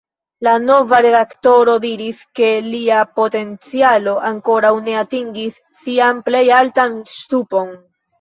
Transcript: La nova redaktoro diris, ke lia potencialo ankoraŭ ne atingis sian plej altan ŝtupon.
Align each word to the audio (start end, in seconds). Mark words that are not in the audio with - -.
La 0.45 0.51
nova 0.61 0.99
redaktoro 1.05 1.73
diris, 1.83 2.23
ke 2.39 2.47
lia 2.67 3.01
potencialo 3.19 4.15
ankoraŭ 4.31 4.71
ne 4.89 4.95
atingis 5.03 5.61
sian 5.83 6.23
plej 6.31 6.43
altan 6.63 6.97
ŝtupon. 7.19 7.71